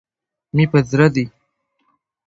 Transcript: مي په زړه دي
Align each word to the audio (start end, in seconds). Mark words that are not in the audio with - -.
مي 0.55 0.63
په 0.71 0.77
زړه 0.89 1.07
دي 1.15 1.25